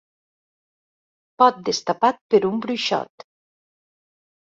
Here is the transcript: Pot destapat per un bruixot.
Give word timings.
Pot 1.43 1.61
destapat 1.69 2.19
per 2.35 2.43
un 2.53 2.61
bruixot. 2.67 3.31